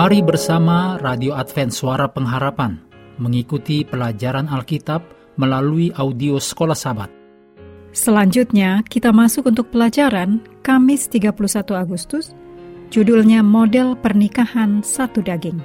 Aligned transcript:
Mari 0.00 0.24
bersama 0.24 0.96
Radio 0.96 1.36
Advent 1.36 1.76
Suara 1.76 2.08
Pengharapan 2.08 2.80
mengikuti 3.20 3.84
pelajaran 3.84 4.48
Alkitab 4.48 5.04
melalui 5.36 5.92
audio 5.92 6.40
Sekolah 6.40 6.72
Sabat. 6.72 7.12
Selanjutnya, 7.92 8.80
kita 8.88 9.12
masuk 9.12 9.52
untuk 9.52 9.68
pelajaran 9.68 10.40
Kamis 10.64 11.04
31 11.04 11.36
Agustus, 11.76 12.32
judulnya 12.88 13.44
Model 13.44 13.92
Pernikahan 13.92 14.80
Satu 14.80 15.20
Daging. 15.20 15.60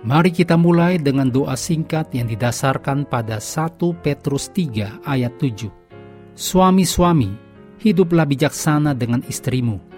Mari 0.00 0.32
kita 0.32 0.56
mulai 0.56 0.96
dengan 0.96 1.28
doa 1.28 1.52
singkat 1.52 2.16
yang 2.16 2.32
didasarkan 2.32 3.12
pada 3.12 3.44
1 3.44 3.76
Petrus 4.00 4.48
3 4.56 5.04
ayat 5.04 5.36
7. 5.36 5.68
Suami-suami, 6.32 7.28
hiduplah 7.76 8.24
bijaksana 8.24 8.96
dengan 8.96 9.20
istrimu, 9.28 9.91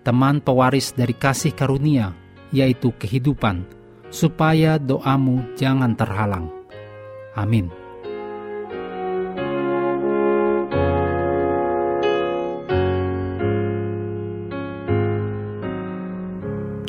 teman 0.00 0.40
pewaris 0.40 0.96
dari 0.96 1.12
kasih 1.12 1.52
karunia, 1.52 2.16
yaitu 2.50 2.92
kehidupan, 2.96 3.64
supaya 4.08 4.80
doamu 4.80 5.44
jangan 5.54 5.94
terhalang. 5.94 6.48
Amin. 7.36 7.70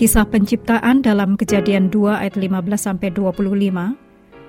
Kisah 0.01 0.25
penciptaan 0.25 1.05
dalam 1.05 1.37
Kejadian 1.37 1.93
2 1.93 2.25
ayat 2.25 2.33
15 2.33 2.73
sampai 2.73 3.13
25 3.13 3.93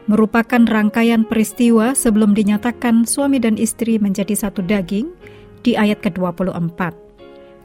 merupakan 0.08 0.62
rangkaian 0.64 1.28
peristiwa 1.28 1.92
sebelum 1.92 2.32
dinyatakan 2.32 3.04
suami 3.04 3.36
dan 3.36 3.60
istri 3.60 4.00
menjadi 4.00 4.32
satu 4.32 4.64
daging 4.64 5.12
di 5.60 5.76
ayat 5.76 6.00
ke-24. 6.00 7.11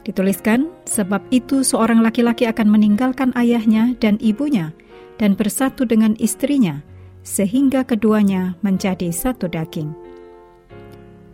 Dituliskan, 0.08 0.72
sebab 0.88 1.20
itu 1.36 1.68
seorang 1.68 2.00
laki-laki 2.00 2.48
akan 2.48 2.72
meninggalkan 2.72 3.36
ayahnya 3.36 3.92
dan 4.00 4.16
ibunya 4.24 4.72
dan 5.20 5.36
bersatu 5.36 5.84
dengan 5.84 6.16
istrinya, 6.16 6.80
sehingga 7.28 7.84
keduanya 7.84 8.56
menjadi 8.64 9.12
satu 9.12 9.52
daging. 9.52 9.92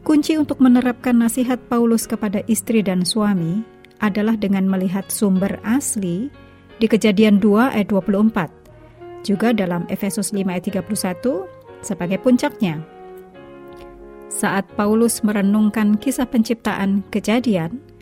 Kunci 0.01 0.41
untuk 0.41 0.57
menerapkan 0.57 1.13
nasihat 1.13 1.61
Paulus 1.69 2.09
kepada 2.09 2.41
istri 2.49 2.81
dan 2.81 3.05
suami 3.05 3.61
adalah 4.01 4.33
dengan 4.33 4.65
melihat 4.65 5.05
sumber 5.07 5.61
asli 5.61 6.33
di 6.81 6.89
kejadian 6.89 7.37
2 7.37 7.77
ayat 7.77 7.93
24, 7.93 8.49
juga 9.21 9.53
dalam 9.53 9.85
Efesus 9.87 10.33
5 10.33 10.49
ayat 10.49 10.65
31 10.81 11.45
sebagai 11.85 12.17
puncaknya. 12.25 12.81
Saat 14.33 14.65
Paulus 14.73 15.21
merenungkan 15.21 15.93
kisah 16.01 16.25
penciptaan 16.25 17.05
kejadian, 17.13 17.92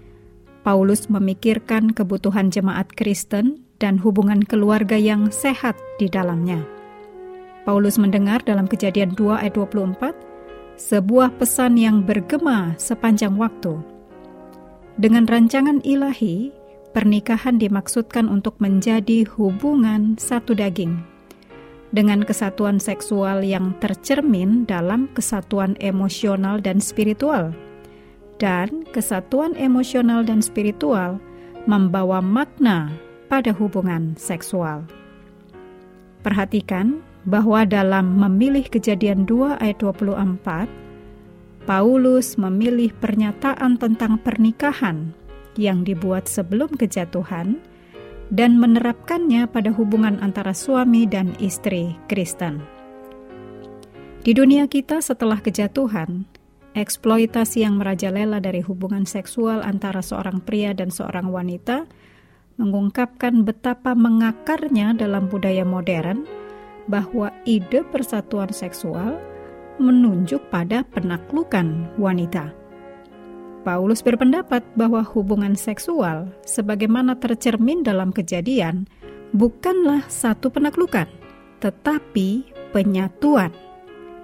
Paulus 0.62 1.10
memikirkan 1.10 1.90
kebutuhan 1.90 2.54
jemaat 2.54 2.94
Kristen 2.94 3.66
dan 3.82 3.98
hubungan 3.98 4.46
keluarga 4.46 4.94
yang 4.94 5.34
sehat 5.34 5.74
di 5.98 6.06
dalamnya. 6.06 6.62
Paulus 7.66 7.98
mendengar 7.98 8.46
dalam 8.46 8.70
kejadian 8.70 9.18
2 9.18 9.42
ayat 9.42 9.58
24 9.58 10.14
sebuah 10.78 11.34
pesan 11.42 11.82
yang 11.82 12.06
bergema 12.06 12.78
sepanjang 12.78 13.34
waktu. 13.42 13.82
Dengan 15.02 15.26
rancangan 15.26 15.82
ilahi, 15.82 16.54
pernikahan 16.94 17.58
dimaksudkan 17.58 18.30
untuk 18.30 18.62
menjadi 18.62 19.26
hubungan 19.34 20.14
satu 20.22 20.54
daging 20.54 21.02
dengan 21.92 22.24
kesatuan 22.24 22.78
seksual 22.78 23.44
yang 23.44 23.74
tercermin 23.84 24.64
dalam 24.70 25.10
kesatuan 25.18 25.74
emosional 25.84 26.62
dan 26.64 26.80
spiritual 26.80 27.52
dan 28.42 28.82
kesatuan 28.90 29.54
emosional 29.54 30.26
dan 30.26 30.42
spiritual 30.42 31.22
membawa 31.70 32.18
makna 32.26 32.90
pada 33.30 33.54
hubungan 33.54 34.18
seksual. 34.18 34.82
Perhatikan 36.26 37.06
bahwa 37.30 37.62
dalam 37.70 38.18
memilih 38.18 38.66
kejadian 38.66 39.30
2 39.30 39.62
ayat 39.62 39.78
24, 39.78 40.66
Paulus 41.70 42.42
memilih 42.42 42.90
pernyataan 42.98 43.78
tentang 43.78 44.18
pernikahan 44.18 45.14
yang 45.54 45.86
dibuat 45.86 46.26
sebelum 46.26 46.74
kejatuhan 46.74 47.62
dan 48.34 48.58
menerapkannya 48.58 49.46
pada 49.46 49.70
hubungan 49.70 50.18
antara 50.24 50.56
suami 50.58 51.06
dan 51.06 51.38
istri 51.38 51.94
Kristen. 52.10 52.64
Di 54.22 54.34
dunia 54.38 54.66
kita 54.66 55.02
setelah 55.02 55.42
kejatuhan, 55.42 56.26
Eksploitasi 56.72 57.68
yang 57.68 57.84
merajalela 57.84 58.40
dari 58.40 58.64
hubungan 58.64 59.04
seksual 59.04 59.60
antara 59.60 60.00
seorang 60.00 60.40
pria 60.40 60.72
dan 60.72 60.88
seorang 60.88 61.28
wanita 61.28 61.84
mengungkapkan 62.56 63.44
betapa 63.44 63.92
mengakarnya 63.92 64.96
dalam 64.96 65.28
budaya 65.28 65.68
modern 65.68 66.24
bahwa 66.88 67.28
ide 67.44 67.84
persatuan 67.92 68.56
seksual 68.56 69.20
menunjuk 69.84 70.40
pada 70.48 70.88
penaklukan 70.96 71.92
wanita. 72.00 72.56
Paulus 73.68 74.02
berpendapat 74.02 74.66
bahwa 74.74 75.06
hubungan 75.06 75.54
seksual, 75.54 76.32
sebagaimana 76.48 77.20
tercermin 77.20 77.86
dalam 77.86 78.10
kejadian, 78.10 78.90
bukanlah 79.38 80.02
satu 80.10 80.50
penaklukan, 80.50 81.06
tetapi 81.62 82.48
penyatuan 82.74 83.54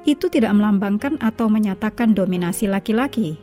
itu 0.07 0.31
tidak 0.31 0.55
melambangkan 0.55 1.19
atau 1.19 1.51
menyatakan 1.51 2.15
dominasi 2.15 2.71
laki-laki, 2.71 3.35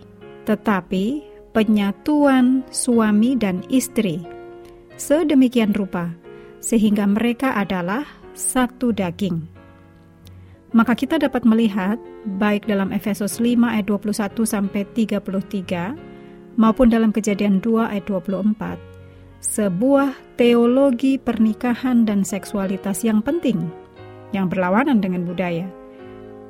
tetapi 0.48 1.20
penyatuan 1.52 2.64
suami 2.72 3.36
dan 3.36 3.60
istri 3.68 4.24
sedemikian 4.96 5.76
rupa 5.76 6.10
sehingga 6.64 7.04
mereka 7.04 7.52
adalah 7.52 8.08
satu 8.32 8.90
daging. 8.90 9.44
Maka 10.74 10.98
kita 10.98 11.22
dapat 11.22 11.46
melihat 11.46 12.00
baik 12.40 12.66
dalam 12.66 12.90
Efesus 12.90 13.38
5 13.38 13.62
ayat 13.62 13.86
21 13.86 14.42
sampai 14.42 14.82
33 14.90 16.58
maupun 16.58 16.90
dalam 16.90 17.14
Kejadian 17.14 17.62
2 17.62 17.92
ayat 17.94 18.08
24 18.10 18.94
sebuah 19.44 20.16
teologi 20.40 21.20
pernikahan 21.20 22.08
dan 22.08 22.24
seksualitas 22.24 23.04
yang 23.04 23.20
penting 23.20 23.68
yang 24.32 24.48
berlawanan 24.48 24.98
dengan 24.98 25.28
budaya 25.28 25.68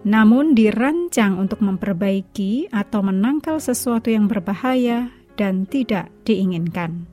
namun 0.05 0.53
dirancang 0.53 1.41
untuk 1.41 1.65
memperbaiki 1.65 2.69
atau 2.69 3.01
menangkal 3.01 3.57
sesuatu 3.57 4.13
yang 4.13 4.29
berbahaya 4.29 5.09
dan 5.35 5.65
tidak 5.65 6.13
diinginkan. 6.29 7.09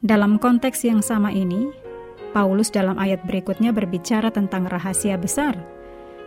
Dalam 0.00 0.40
konteks 0.40 0.88
yang 0.88 1.04
sama 1.04 1.28
ini, 1.28 1.68
Paulus 2.32 2.72
dalam 2.72 2.96
ayat 2.96 3.20
berikutnya 3.28 3.76
berbicara 3.76 4.32
tentang 4.32 4.64
rahasia 4.64 5.20
besar, 5.20 5.60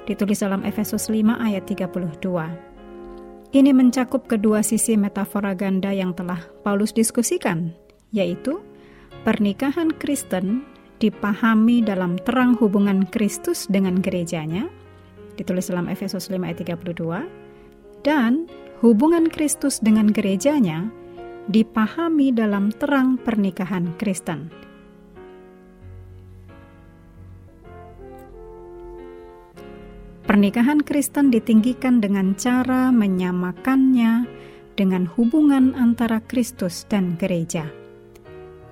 ditulis 0.06 0.46
dalam 0.46 0.62
Efesus 0.62 1.10
5 1.10 1.42
ayat 1.42 1.66
32. 1.66 3.50
Ini 3.54 3.72
mencakup 3.74 4.30
kedua 4.30 4.62
sisi 4.62 4.94
metafora 4.94 5.58
ganda 5.58 5.90
yang 5.90 6.14
telah 6.14 6.42
Paulus 6.62 6.94
diskusikan, 6.94 7.74
yaitu 8.14 8.62
pernikahan 9.26 9.90
Kristen 9.98 10.66
dipahami 11.04 11.84
dalam 11.84 12.16
terang 12.24 12.56
hubungan 12.64 13.04
Kristus 13.12 13.68
dengan 13.68 14.00
gerejanya, 14.00 14.72
ditulis 15.36 15.68
dalam 15.68 15.92
Efesus 15.92 16.32
5 16.32 16.40
ayat 16.40 16.64
32, 16.64 17.28
dan 18.08 18.48
hubungan 18.80 19.28
Kristus 19.28 19.84
dengan 19.84 20.08
gerejanya 20.08 20.88
dipahami 21.52 22.32
dalam 22.32 22.72
terang 22.72 23.20
pernikahan 23.20 23.92
Kristen. 24.00 24.48
Pernikahan 30.24 30.80
Kristen 30.88 31.36
ditinggikan 31.36 32.00
dengan 32.00 32.32
cara 32.40 32.96
menyamakannya 32.96 34.24
dengan 34.80 35.04
hubungan 35.20 35.76
antara 35.76 36.24
Kristus 36.24 36.88
dan 36.88 37.20
gereja. 37.20 37.68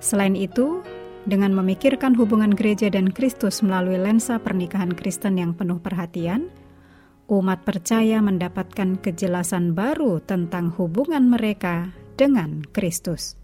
Selain 0.02 0.34
itu, 0.34 0.82
dengan 1.26 1.54
memikirkan 1.54 2.18
hubungan 2.18 2.50
gereja 2.50 2.90
dan 2.90 3.10
Kristus 3.14 3.62
melalui 3.62 3.98
lensa 3.98 4.42
pernikahan 4.42 4.90
Kristen 4.90 5.38
yang 5.38 5.54
penuh 5.54 5.78
perhatian, 5.78 6.50
umat 7.30 7.62
percaya 7.62 8.18
mendapatkan 8.18 8.98
kejelasan 8.98 9.72
baru 9.72 10.18
tentang 10.18 10.74
hubungan 10.74 11.30
mereka 11.30 11.94
dengan 12.18 12.66
Kristus. 12.74 13.38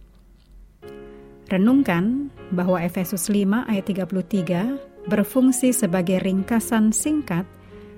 Renungkan 1.49 2.29
bahwa 2.53 2.77
Efesus 2.85 3.33
5 3.33 3.65
ayat 3.65 3.85
33 3.89 5.09
berfungsi 5.09 5.73
sebagai 5.73 6.21
ringkasan 6.21 6.93
singkat 6.93 7.49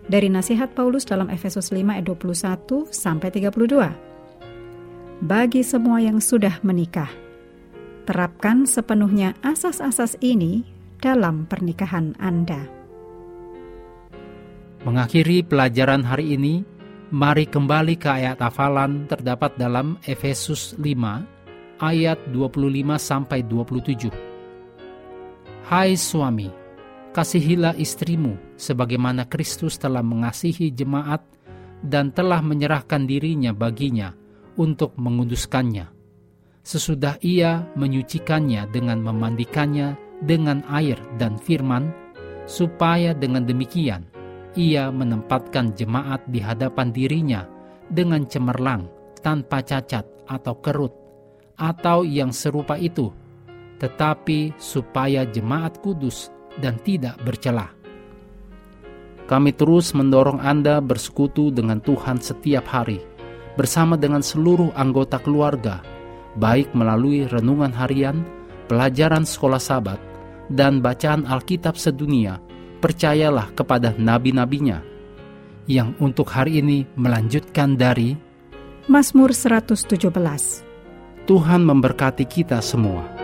dari 0.07 0.31
nasihat 0.31 0.71
Paulus 0.79 1.03
dalam 1.03 1.27
Efesus 1.27 1.75
5 1.75 1.99
ayat 1.99 2.07
21 2.07 2.87
sampai 2.95 3.29
32. 3.35 3.91
Bagi 5.21 5.67
semua 5.67 5.99
yang 5.99 6.23
sudah 6.23 6.63
menikah, 6.63 7.11
Terapkan 8.09 8.65
sepenuhnya 8.65 9.37
asas-asas 9.45 10.17
ini 10.25 10.65
dalam 11.05 11.45
pernikahan 11.45 12.17
Anda. 12.17 12.65
Mengakhiri 14.81 15.45
pelajaran 15.45 16.01
hari 16.01 16.41
ini, 16.41 16.65
mari 17.13 17.45
kembali 17.45 18.01
ke 18.01 18.09
ayat 18.09 18.41
hafalan 18.41 19.05
terdapat 19.05 19.53
dalam 19.61 20.01
Efesus 20.09 20.73
5 20.81 21.85
ayat 21.85 22.17
25 22.33 22.97
sampai 22.97 23.45
27. 23.45 24.09
Hai 25.69 25.93
suami, 25.93 26.49
kasihilah 27.13 27.77
istrimu 27.77 28.57
sebagaimana 28.57 29.29
Kristus 29.29 29.77
telah 29.77 30.01
mengasihi 30.01 30.73
jemaat 30.73 31.21
dan 31.85 32.17
telah 32.17 32.41
menyerahkan 32.41 33.05
dirinya 33.05 33.53
baginya 33.53 34.17
untuk 34.57 34.97
menguduskannya. 34.97 36.00
Sesudah 36.71 37.19
ia 37.27 37.67
menyucikannya 37.75 38.71
dengan 38.71 39.03
memandikannya 39.03 39.99
dengan 40.23 40.63
air 40.71 40.95
dan 41.19 41.35
firman, 41.35 41.91
supaya 42.47 43.11
dengan 43.11 43.43
demikian 43.43 44.07
ia 44.55 44.87
menempatkan 44.95 45.75
jemaat 45.75 46.23
di 46.31 46.39
hadapan 46.39 46.95
dirinya 46.95 47.43
dengan 47.91 48.23
cemerlang, 48.23 48.87
tanpa 49.19 49.67
cacat 49.67 50.07
atau 50.31 50.55
kerut, 50.63 50.95
atau 51.59 52.07
yang 52.07 52.31
serupa 52.31 52.79
itu, 52.79 53.11
tetapi 53.83 54.55
supaya 54.55 55.27
jemaat 55.27 55.83
kudus 55.83 56.31
dan 56.63 56.79
tidak 56.87 57.19
bercelah. 57.27 57.75
Kami 59.27 59.51
terus 59.59 59.91
mendorong 59.91 60.39
Anda 60.39 60.79
bersekutu 60.79 61.51
dengan 61.51 61.83
Tuhan 61.83 62.23
setiap 62.23 62.71
hari, 62.71 63.03
bersama 63.59 63.99
dengan 63.99 64.23
seluruh 64.23 64.71
anggota 64.79 65.19
keluarga, 65.19 65.83
baik 66.39 66.71
melalui 66.77 67.27
renungan 67.27 67.73
harian, 67.75 68.23
pelajaran 68.71 69.27
sekolah 69.27 69.59
sabat, 69.59 69.99
dan 70.51 70.83
bacaan 70.83 71.27
Alkitab 71.27 71.79
sedunia, 71.79 72.39
percayalah 72.83 73.51
kepada 73.55 73.95
nabi-nabinya, 73.95 74.83
yang 75.71 75.95
untuk 76.03 76.31
hari 76.31 76.63
ini 76.63 76.87
melanjutkan 76.99 77.79
dari 77.79 78.19
Mazmur 78.91 79.31
117. 79.31 80.67
Tuhan 81.29 81.63
memberkati 81.63 82.27
kita 82.27 82.59
semua. 82.59 83.20